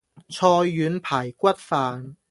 [0.29, 2.15] 菜遠排骨飯